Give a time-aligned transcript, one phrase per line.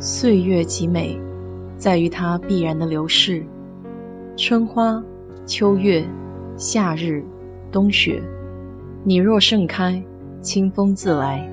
[0.00, 1.20] 岁月极美，
[1.76, 3.44] 在于它必然的流逝。
[4.36, 5.02] 春花、
[5.44, 6.06] 秋月、
[6.56, 7.24] 夏日、
[7.72, 8.22] 冬雪，
[9.02, 10.00] 你若盛开，
[10.40, 11.44] 清风自来。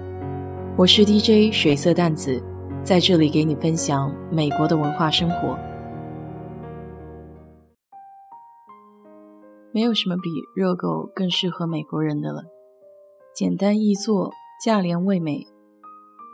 [0.78, 2.40] 我是 DJ 水色淡子，
[2.84, 5.58] 在这里给你分享美国的文化生活。
[9.72, 12.44] 没有什么比热狗更适合美国人的了，
[13.36, 14.32] 简单易做，
[14.64, 15.48] 价廉味美。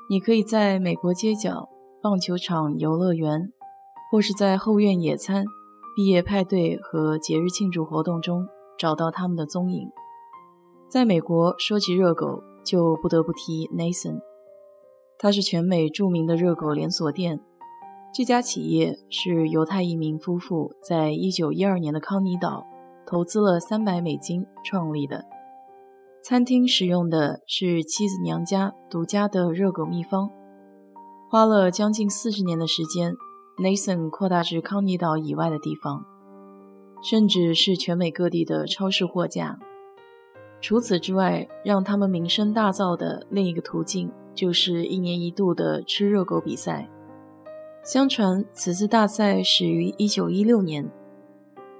[0.10, 1.70] 你可以在美国街角。
[2.02, 3.52] 棒球场、游乐园，
[4.12, 5.46] 或是在后院野餐、
[5.96, 9.88] 毕业派对和节日庆祝活动中找到他们的踪影。
[10.90, 14.20] 在美国，说起热狗，就不得不提 Nathan。
[15.20, 17.40] 它是全美著名的热狗连锁店。
[18.12, 22.66] 这家企业是犹太移民夫妇在1912年的康尼岛
[23.06, 25.24] 投资了300美金创立的。
[26.24, 30.32] 餐厅使用的是妻子娘家独家的热狗秘方。
[31.32, 33.16] 花了将近四十年的时间
[33.56, 36.04] ，Nathan 扩大至康尼岛以外的地方，
[37.02, 39.58] 甚至是全美各地的超市货架。
[40.60, 46.90] 除此之外，让他们名声大噪的另一个途径，就是一年一度的吃热狗比赛。
[47.82, 50.92] 相传，此次大赛始于1916年，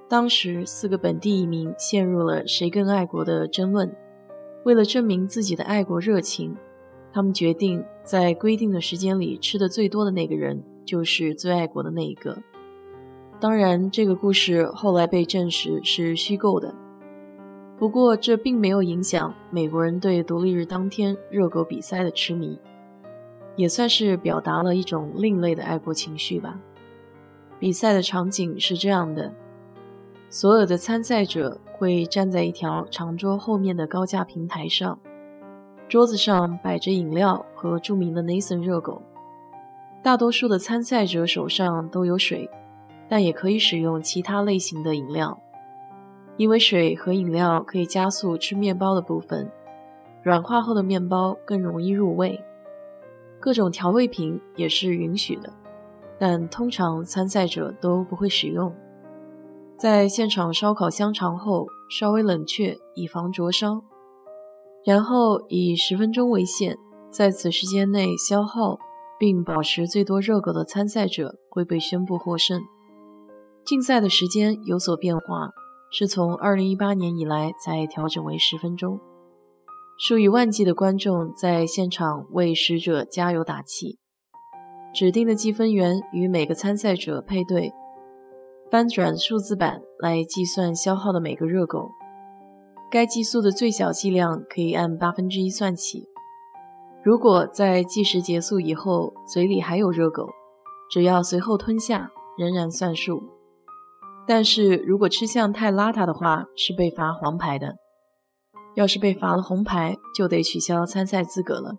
[0.08, 3.94] 当时四个本地移民陷入了谁更爱国的争论，
[4.64, 6.56] 为了证明自己的爱国热情。
[7.14, 12.38] 他们决定在规定的时间里吃的最多的那个人就是最爱国的那一个。
[13.40, 16.76] 当然，这个故事后来被证实是虚构的。
[17.78, 22.60] 不过，这并没有影响美国人对独立日当天热狗比赛的痴迷，
[23.56, 26.60] 也算是表达了一种另类的爱国情绪吧。
[27.60, 29.34] 比赛的场景是这样的：
[30.30, 35.00] 所有的参赛者会站在一条长桌后面的高架平台上。
[35.92, 39.02] 桌子上摆着饮料和著名的 Nathan 热狗。
[40.02, 42.50] 大多数的参赛者手上都有水，
[43.10, 45.38] 但也可以使用其他类型的饮料，
[46.38, 49.52] 因为水和饮料可以加速吃面包的部分，
[50.24, 52.42] 软化后的面包更容易入味。
[53.42, 55.52] 各种调味品也是允许的，
[56.18, 58.74] 但通常参赛者都不会使用。
[59.76, 63.84] 在现场烧烤香肠后，稍微冷却，以防灼伤。
[64.86, 66.78] 然后以十分钟为限，
[67.10, 68.80] 在此时间内消耗
[69.20, 72.62] 并保持最多热狗的参赛者会被宣布获胜。
[73.64, 75.52] 竞赛的时间有所变化，
[75.92, 79.00] 是从2018年以来才调整为十分钟。
[80.00, 84.00] 数以万计的观众在现场为使者加油打气。
[84.96, 87.72] 指定的计分员与每个参赛者配对，
[88.72, 91.92] 翻转数字板来计算消耗的每个热狗。
[92.92, 96.10] 该计数的最小剂量可以按八分之一算起。
[97.02, 100.28] 如果在计时结束以后嘴里还有热狗，
[100.92, 103.24] 只要随后吞下，仍然算数。
[104.28, 107.78] 但是如果吃相太邋遢的话，是被罚黄牌的。
[108.76, 111.76] 要是被罚了红牌，就得取消参赛资格了。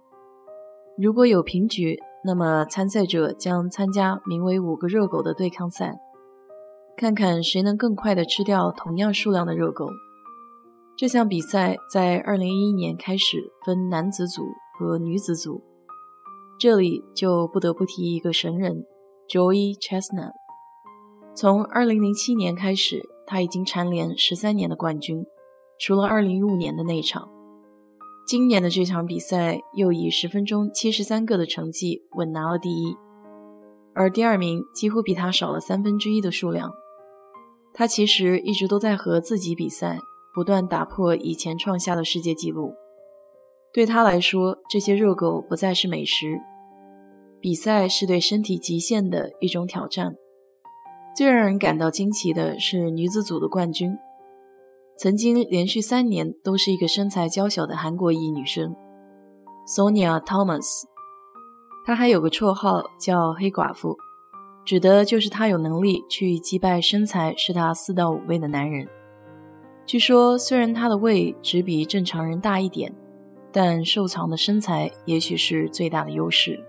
[0.96, 5.94] 如果有平局，那么参赛者将参加名为“五个热狗”的对抗赛，
[6.96, 9.86] 看看谁能更快地吃掉同样数量的热狗。
[10.94, 14.42] 这项比赛在2011年开始分男子组
[14.78, 15.62] 和女子组，
[16.60, 18.84] 这里就不得不提一个神人
[19.28, 20.32] Joey Chestnut。
[21.34, 25.24] 从2007年开始，他已经蝉联十三年的冠军，
[25.80, 27.28] 除了2015年的那场。
[28.26, 32.94] 今年的这场比赛又以十分钟七十三个的成绩稳拿了第一，
[33.94, 36.70] 而第二名几乎比他少了三分之一的数量。
[37.72, 39.98] 他其实一直都在和自己比赛。
[40.34, 42.74] 不断打破以前创下的世界纪录，
[43.72, 46.40] 对他来说，这些热狗不再是美食。
[47.40, 50.14] 比赛是对身体极限的一种挑战。
[51.14, 53.94] 最让人感到惊奇的是女子组的冠军，
[54.96, 58.74] 曾经连续三年都是一个身材娇小的韩国裔女生
[59.66, 60.84] ，Sonia Thomas。
[61.84, 63.98] 她还有个绰号叫“黑寡妇”，
[64.64, 68.88] 指的就是她有能力去击败身材是她四到五倍的男人。
[69.84, 72.94] 据说，虽然他的胃只比正常人大一点，
[73.50, 76.64] 但瘦长的身材也许是最大的优势。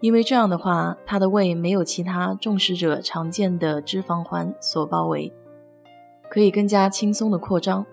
[0.00, 5.32] 因为这样的话，他的胃没有其他重视者常见的脂肪环所包围，
[6.30, 7.84] 可以更加轻松的扩张。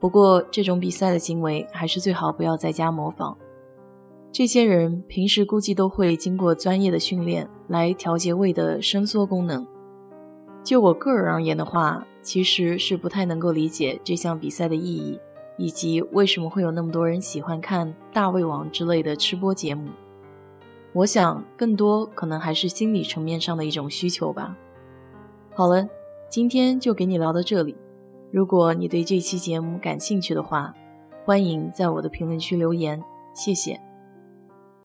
[0.00, 3.36] 不过，这种比赛的行为还是最好不要在家模仿。
[4.32, 9.66] 这些人平时估计都会经过专业的训练来调节胃的伸缩功能。
[10.66, 15.20] 就我个人而言的话，其实是不太能够理解这项比赛的意义，
[15.56, 19.88] 以及为什么会有那么多人喜欢看《大胃王》之类的吃播节目。
[20.92, 24.56] 我想更多可能还是心理层面上的一种需求吧。
[25.54, 25.88] 好了，
[26.28, 27.76] 今天就给你聊到这里。
[28.32, 30.74] 如果你对这期节目感兴趣的话，
[31.24, 33.00] 欢迎在我的评论区留言，
[33.32, 33.85] 谢谢。